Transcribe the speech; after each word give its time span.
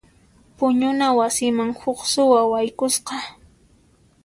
Puñuna 0.57 1.07
wasiman 1.17 1.71
huk 1.79 1.99
suwa 2.11 2.39
haykusqa. 2.53 3.15